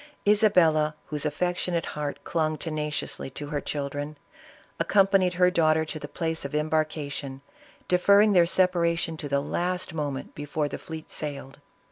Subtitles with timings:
[0.27, 4.17] Isabella, whose affectionate heart clung tenaciously to her children,
[4.79, 7.41] ac companied her daughter to the place of embarkation,
[7.87, 11.59] deferring their separation to the last moment before the fleet sailed.